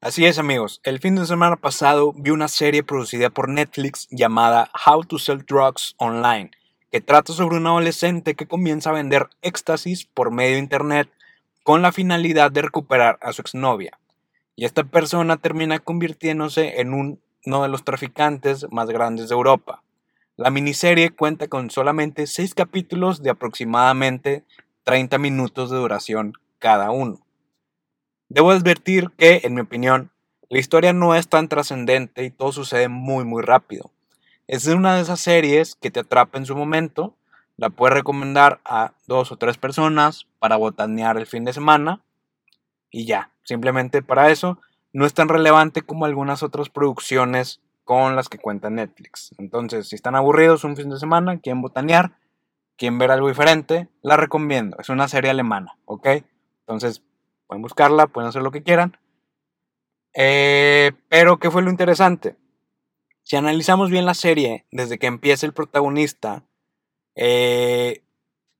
[0.00, 4.70] Así es amigos, el fin de semana pasado vi una serie producida por Netflix llamada
[4.86, 6.52] How to Sell Drugs Online,
[6.92, 11.10] que trata sobre un adolescente que comienza a vender éxtasis por medio de internet
[11.64, 13.98] con la finalidad de recuperar a su exnovia.
[14.56, 19.82] Y esta persona termina convirtiéndose en uno de los traficantes más grandes de Europa.
[20.36, 24.44] La miniserie cuenta con solamente 6 capítulos de aproximadamente
[24.84, 27.20] 30 minutos de duración cada uno.
[28.28, 30.10] Debo advertir que, en mi opinión,
[30.48, 33.90] la historia no es tan trascendente y todo sucede muy muy rápido.
[34.46, 37.14] Es una de esas series que te atrapa en su momento,
[37.56, 42.02] la puedes recomendar a dos o tres personas para botanear el fin de semana
[42.90, 44.58] y ya, simplemente para eso
[44.92, 49.34] no es tan relevante como algunas otras producciones con las que cuenta Netflix.
[49.38, 52.12] Entonces, si están aburridos un fin de semana, quieren botanear,
[52.78, 54.78] quieren ver algo diferente, la recomiendo.
[54.78, 56.08] Es una serie alemana, ¿ok?
[56.60, 57.02] Entonces,
[57.48, 58.98] Pueden buscarla, pueden hacer lo que quieran.
[60.14, 62.36] Eh, pero, ¿qué fue lo interesante?
[63.24, 66.44] Si analizamos bien la serie, desde que empieza el protagonista,
[67.14, 68.02] eh,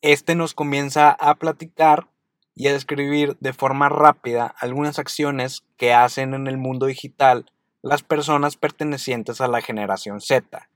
[0.00, 2.08] este nos comienza a platicar
[2.56, 7.46] y a describir de forma rápida algunas acciones que hacen en el mundo digital
[7.82, 10.68] las personas pertenecientes a la generación Z,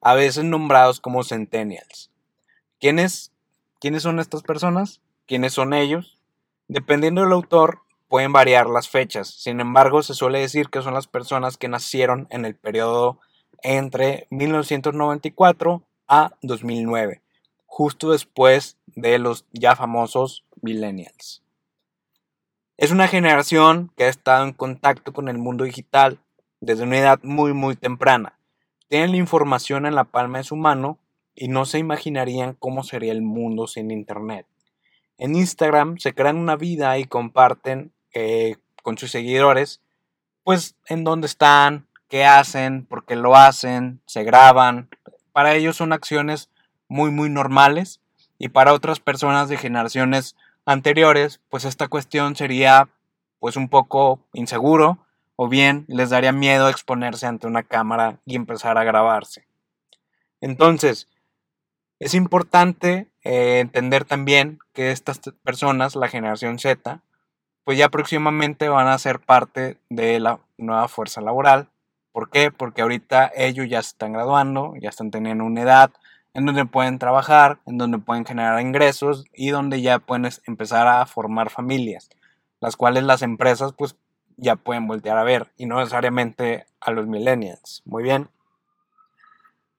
[0.00, 2.10] a veces nombrados como centennials.
[2.80, 3.30] ¿Quiénes,
[3.78, 5.02] ¿Quiénes son estas personas?
[5.26, 6.18] ¿Quiénes son ellos?
[6.66, 9.28] Dependiendo del autor, pueden variar las fechas.
[9.28, 13.20] Sin embargo, se suele decir que son las personas que nacieron en el periodo
[13.62, 17.20] entre 1994 a 2009,
[17.66, 21.42] justo después de los ya famosos millennials.
[22.78, 26.18] Es una generación que ha estado en contacto con el mundo digital
[26.62, 28.38] desde una edad muy muy temprana.
[28.88, 30.98] Tienen la información en la palma de su mano
[31.34, 34.46] y no se imaginarían cómo sería el mundo sin Internet.
[35.18, 39.80] En Instagram se crean una vida y comparten eh, con sus seguidores,
[40.44, 44.88] pues en dónde están, qué hacen, por qué lo hacen, se graban.
[45.32, 46.50] Para ellos son acciones
[46.88, 48.00] muy, muy normales
[48.38, 52.88] y para otras personas de generaciones anteriores, pues esta cuestión sería
[53.38, 54.98] pues un poco inseguro
[55.36, 59.46] o bien les daría miedo exponerse ante una cámara y empezar a grabarse.
[60.40, 61.08] Entonces,
[62.00, 67.02] es importante eh, entender también que estas personas, la generación Z,
[67.64, 71.68] pues ya próximamente van a ser parte de la nueva fuerza laboral.
[72.10, 72.50] ¿Por qué?
[72.50, 75.90] Porque ahorita ellos ya se están graduando, ya están teniendo una edad
[76.32, 81.04] en donde pueden trabajar, en donde pueden generar ingresos y donde ya pueden empezar a
[81.04, 82.08] formar familias,
[82.60, 83.94] las cuales las empresas pues
[84.38, 87.82] ya pueden voltear a ver y no necesariamente a los millennials.
[87.84, 88.30] Muy bien.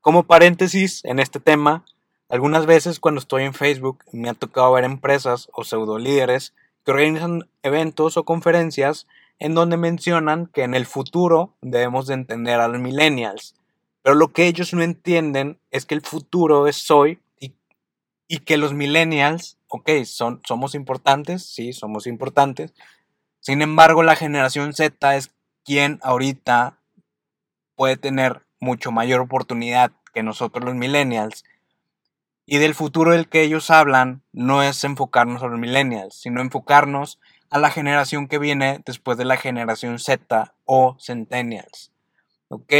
[0.00, 1.84] Como paréntesis en este tema,
[2.28, 6.54] algunas veces cuando estoy en Facebook me ha tocado ver empresas o pseudo líderes
[6.84, 9.06] que organizan eventos o conferencias
[9.38, 13.54] en donde mencionan que en el futuro debemos de entender a los millennials.
[14.02, 17.20] Pero lo que ellos no entienden es que el futuro es hoy
[18.28, 22.72] y, que los millennials, ok, son, somos importantes, sí, somos importantes.
[23.40, 25.32] Sin embargo, la generación Z es
[25.64, 26.78] quien ahorita
[27.76, 31.44] puede tener mucho mayor oportunidad que nosotros los millennials
[32.46, 37.18] y del futuro del que ellos hablan no es enfocarnos a los millennials, sino enfocarnos
[37.50, 41.92] a la generación que viene después de la generación Z o centennials.
[42.48, 42.72] ¿Ok?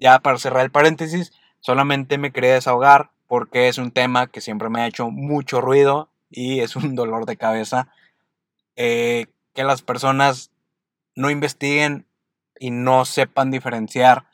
[0.00, 4.68] Ya para cerrar el paréntesis, solamente me quería desahogar porque es un tema que siempre
[4.68, 7.88] me ha hecho mucho ruido y es un dolor de cabeza
[8.74, 10.50] eh, que las personas
[11.14, 12.06] no investiguen
[12.58, 14.26] y no sepan diferenciar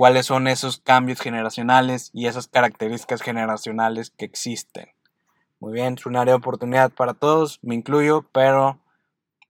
[0.00, 4.88] cuáles son esos cambios generacionales y esas características generacionales que existen.
[5.58, 8.78] Muy bien, es un área de oportunidad para todos, me incluyo, pero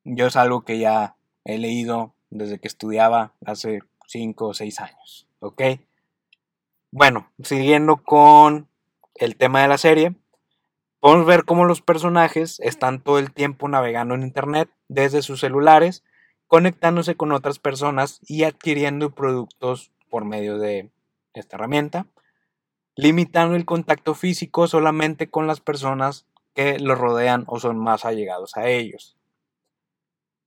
[0.02, 3.78] yo es algo que ya he leído desde que estudiaba hace
[4.08, 5.28] 5 o 6 años.
[5.38, 5.62] ¿Ok?
[6.90, 8.66] Bueno, siguiendo con
[9.14, 10.16] el tema de la serie,
[10.98, 16.02] podemos ver cómo los personajes están todo el tiempo navegando en Internet desde sus celulares,
[16.48, 20.90] conectándose con otras personas y adquiriendo productos por medio de
[21.32, 22.06] esta herramienta,
[22.96, 28.56] limitando el contacto físico solamente con las personas que los rodean o son más allegados
[28.56, 29.16] a ellos.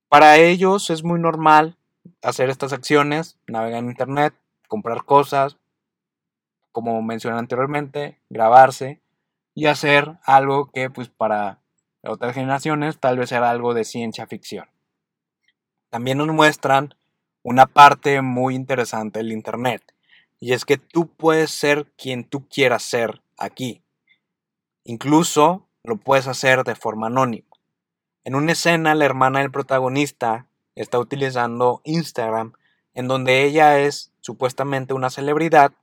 [0.09, 1.77] Para ellos es muy normal
[2.21, 4.35] hacer estas acciones, navegar en Internet,
[4.67, 5.57] comprar cosas,
[6.71, 9.01] como mencioné anteriormente, grabarse
[9.55, 11.59] y hacer algo que pues para
[12.03, 14.67] otras generaciones tal vez era algo de ciencia ficción.
[15.89, 16.95] También nos muestran
[17.43, 19.83] una parte muy interesante del Internet.
[20.39, 23.81] Y es que tú puedes ser quien tú quieras ser aquí.
[24.83, 27.47] Incluso lo puedes hacer de forma anónima.
[28.23, 32.53] En una escena, la hermana del protagonista está utilizando Instagram,
[32.93, 35.73] en donde ella es supuestamente una celebridad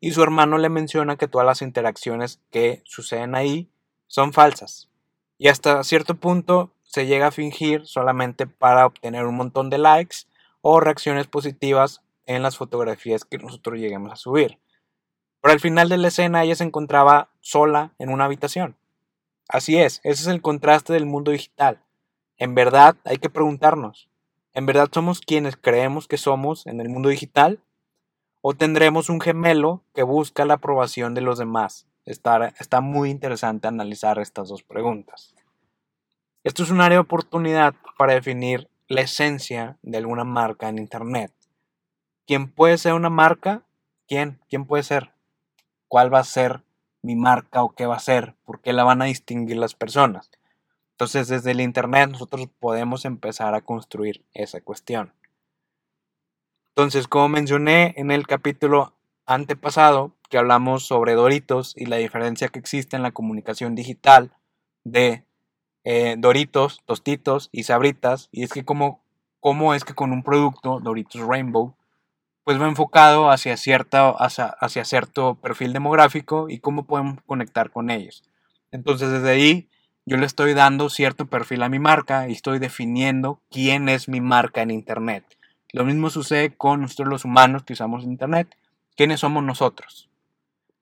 [0.00, 3.70] y su hermano le menciona que todas las interacciones que suceden ahí
[4.06, 4.88] son falsas.
[5.38, 10.18] Y hasta cierto punto se llega a fingir solamente para obtener un montón de likes
[10.66, 14.58] o reacciones positivas en las fotografías que nosotros lleguemos a subir.
[15.42, 18.74] Pero al final de la escena ella se encontraba sola en una habitación.
[19.46, 21.82] Así es, ese es el contraste del mundo digital.
[22.38, 24.08] En verdad hay que preguntarnos,
[24.54, 27.60] ¿en verdad somos quienes creemos que somos en el mundo digital?
[28.40, 31.86] ¿O tendremos un gemelo que busca la aprobación de los demás?
[32.06, 35.34] Está, está muy interesante analizar estas dos preguntas.
[36.42, 41.32] Esto es un área de oportunidad para definir la esencia de alguna marca en Internet.
[42.26, 43.62] ¿Quién puede ser una marca?
[44.06, 44.40] ¿Quién?
[44.48, 45.12] ¿Quién puede ser?
[45.88, 46.62] ¿Cuál va a ser
[47.02, 48.34] mi marca o qué va a ser?
[48.44, 50.30] ¿Por qué la van a distinguir las personas?
[50.92, 55.12] Entonces desde el Internet nosotros podemos empezar a construir esa cuestión.
[56.68, 58.94] Entonces, como mencioné en el capítulo
[59.26, 64.32] antepasado, que hablamos sobre Doritos y la diferencia que existe en la comunicación digital
[64.82, 65.24] de
[65.84, 69.00] eh, Doritos, Tostitos y Sabritas, y es que como,
[69.74, 71.74] es que con un producto, Doritos Rainbow,
[72.42, 77.90] pues va enfocado hacia, cierta, hacia, hacia cierto perfil demográfico y cómo podemos conectar con
[77.90, 78.22] ellos.
[78.70, 79.68] Entonces desde ahí
[80.06, 84.20] yo le estoy dando cierto perfil a mi marca y estoy definiendo quién es mi
[84.20, 85.24] marca en Internet.
[85.72, 88.56] Lo mismo sucede con nosotros los humanos que usamos Internet.
[88.96, 90.10] ¿Quiénes somos nosotros?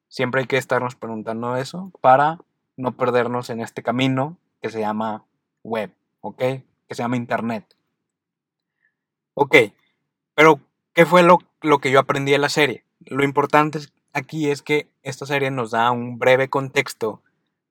[0.08, 2.38] Siempre hay que estarnos preguntando eso para
[2.76, 5.24] no perdernos en este camino que se llama
[5.62, 6.38] web, ¿ok?
[6.38, 7.64] Que se llama Internet.
[9.34, 9.56] Ok,
[10.34, 10.60] pero
[10.94, 12.84] ¿qué fue lo, lo que yo aprendí de la serie?
[13.04, 13.80] Lo importante
[14.12, 17.20] aquí es que esta serie nos da un breve contexto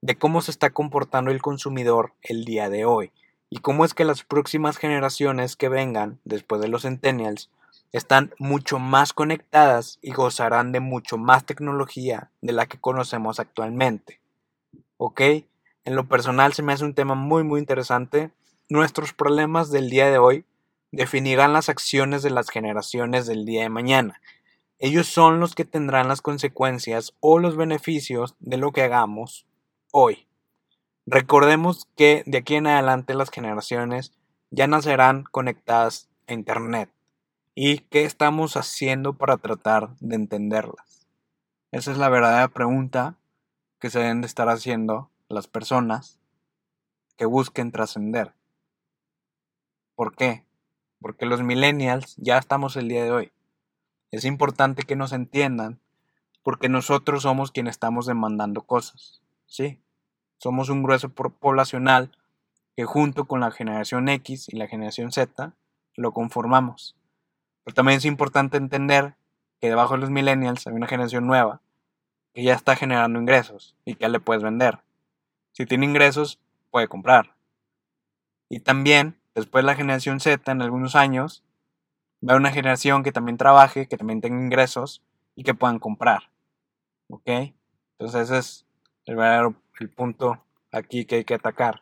[0.02, 3.12] de cómo se está comportando el consumidor el día de hoy
[3.50, 7.50] y cómo es que las próximas generaciones que vengan después de los centennials
[7.92, 14.22] están mucho más conectadas y gozarán de mucho más tecnología de la que conocemos actualmente.
[14.98, 15.22] ¿Ok?
[15.84, 18.32] En lo personal se me hace un tema muy muy interesante.
[18.70, 20.46] Nuestros problemas del día de hoy
[20.92, 24.22] definirán las acciones de las generaciones del día de mañana.
[24.78, 29.46] Ellos son los que tendrán las consecuencias o los beneficios de lo que hagamos
[29.92, 30.28] hoy.
[31.06, 34.14] Recordemos que de aquí en adelante las generaciones
[34.50, 36.90] ya nacerán conectadas a Internet.
[37.54, 41.06] ¿Y qué estamos haciendo para tratar de entenderlas?
[41.72, 43.18] Esa es la verdadera pregunta
[43.80, 46.20] que se deben de estar haciendo las personas
[47.18, 48.34] que busquen trascender.
[49.96, 50.44] ¿Por qué?
[51.00, 53.32] Porque los millennials ya estamos el día de hoy.
[54.12, 55.80] Es importante que nos entiendan
[56.44, 59.22] porque nosotros somos quienes estamos demandando cosas.
[59.46, 59.80] Sí,
[60.38, 62.12] somos un grueso poblacional
[62.76, 65.54] que junto con la generación X y la generación Z
[65.96, 66.96] lo conformamos.
[67.64, 69.16] Pero también es importante entender
[69.60, 71.62] que debajo de los millennials hay una generación nueva
[72.34, 74.80] que ya está generando ingresos y que ya le puedes vender.
[75.52, 76.40] Si tiene ingresos,
[76.70, 77.36] puede comprar.
[78.50, 81.44] Y también, después de la generación Z, en algunos años,
[82.28, 85.02] va a una generación que también trabaje, que también tenga ingresos
[85.36, 86.30] y que puedan comprar.
[87.10, 87.54] ¿Ok?
[87.98, 88.66] Entonces ese es
[89.06, 89.18] el
[89.80, 91.82] el punto aquí que hay que atacar.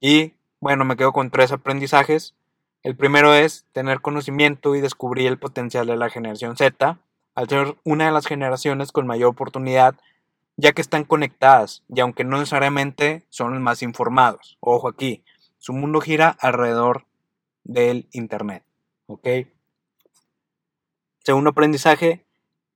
[0.00, 2.34] Y bueno, me quedo con tres aprendizajes.
[2.82, 6.98] El primero es tener conocimiento y descubrir el potencial de la generación Z,
[7.34, 9.96] al ser una de las generaciones con mayor oportunidad,
[10.58, 14.58] ya que están conectadas y aunque no necesariamente son los más informados.
[14.60, 15.24] Ojo aquí,
[15.56, 17.06] su mundo gira alrededor
[17.64, 18.62] del Internet.
[19.06, 19.26] ¿Ok?
[21.24, 22.26] Segundo aprendizaje,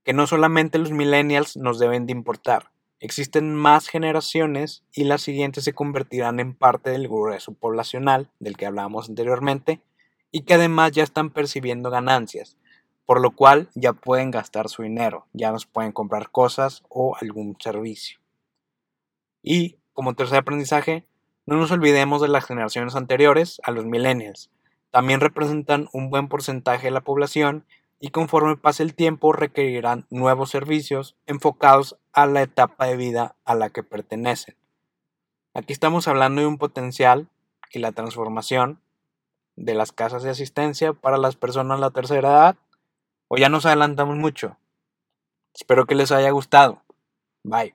[0.03, 2.73] que no solamente los millennials nos deben de importar,
[3.03, 8.65] Existen más generaciones y las siguientes se convertirán en parte del grueso poblacional del que
[8.65, 9.81] hablábamos anteriormente
[10.31, 12.57] y que además ya están percibiendo ganancias,
[13.07, 17.57] por lo cual ya pueden gastar su dinero, ya nos pueden comprar cosas o algún
[17.61, 18.19] servicio.
[19.43, 21.07] Y como tercer aprendizaje,
[21.45, 24.51] no nos olvidemos de las generaciones anteriores a los millennials.
[24.91, 27.65] También representan un buen porcentaje de la población
[27.99, 33.55] y conforme pase el tiempo requerirán nuevos servicios enfocados a la etapa de vida a
[33.55, 34.57] la que pertenecen.
[35.55, 37.29] Aquí estamos hablando de un potencial
[37.73, 38.81] y la transformación
[39.57, 42.57] de las casas de asistencia para las personas de la tercera edad.
[43.35, 44.59] O ya nos adelantamos mucho.
[45.55, 46.83] Espero que les haya gustado.
[47.43, 47.75] Bye.